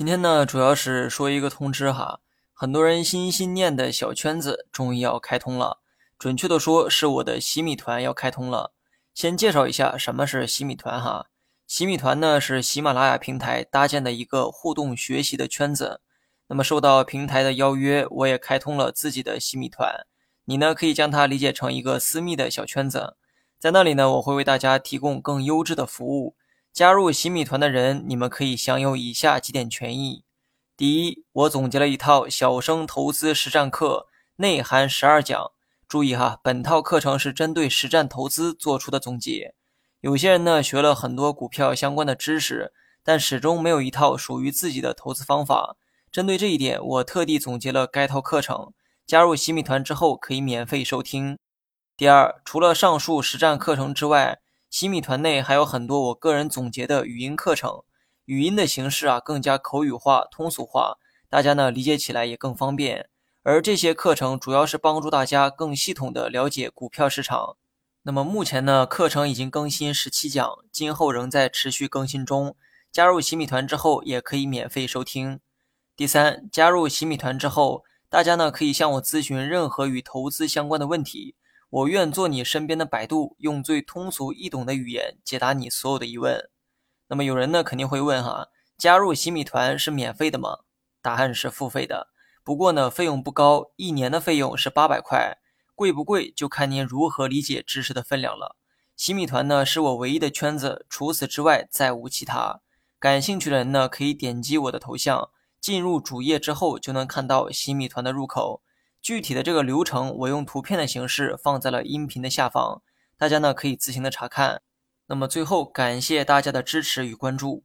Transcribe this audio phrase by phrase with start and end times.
[0.00, 2.20] 今天呢，主要是说一个通知哈，
[2.54, 5.82] 很多人心心念的小圈子终于要开通了，
[6.18, 8.72] 准确的说是我的洗米团要开通了。
[9.12, 11.26] 先介绍一下什么是洗米团哈，
[11.66, 16.00] 洗米团呢是喜马拉雅平台搭建的一个互动学习的圈子。
[16.46, 20.06] 那么受到平台的邀约，我也开通了自己的洗米团。
[20.46, 23.16] 你呢可以将它理解成一个私密的小圈子，
[23.58, 26.36] 在那里呢我会为大家提供更优质的服务。
[26.72, 30.24] 加入洗米团的人，你们可以享有以下几点权益：
[30.76, 35.50] 第一，我总结了一套小生投资实战课，内含十二讲。
[35.88, 39.54] 注意哈，本套课程是针对实战投资做出的总结。
[40.00, 45.76] 有些人呢学了很多股票相关的知识，但始终没有一套属于自己的投资方法。
[46.12, 48.72] 针对这一点，我特地总结了该套课程。
[49.04, 51.36] 加入洗米团之后，可以免费收听。
[51.96, 54.38] 第二，除了上述实战课程之外，
[54.70, 57.82] 洗米团内还有很多我个人总结的语音课程，
[58.26, 60.96] 语音的形式啊更加口语化、通俗化，
[61.28, 63.08] 大家呢理解起来也更方便。
[63.42, 67.56] 而这些课程主要是帮助大家更系统的了解股票市场。
[68.02, 72.54] 那么目前呢，课程已经更新十七讲，今后仍在持续更新中。
[72.92, 75.40] 加入洗米团之后，也可以免费收听。
[75.96, 81.34] 第三，加入洗米团之后，大家呢可以向我咨询任何与投资相关的问题。
[81.70, 86.50] 我愿做你身边的百度，用最通俗易懂的语言解答你所有的疑问。
[87.06, 90.58] 那么有人呢肯定会问哈，加入洗米团是免费的吗？
[91.00, 92.08] 答案是付费的，
[92.42, 95.38] 不过呢费用不高，一年的费用是八百块，
[95.76, 98.56] 贵不贵就看您如何理解知识的分量了。
[98.96, 102.60] 洗米团呢是我唯一的圈子，除此之外再无其他。
[102.98, 108.60] 感兴趣的人呢可以点击我的头像，进入主页之后就能看到洗米团的入口。
[109.00, 112.82] 具体的这个流程，我用图片的形式放在了音频的下方，
[113.16, 114.62] 大家呢可以自行的查看。
[115.06, 117.64] 那么最后，感谢大家的支持与关注。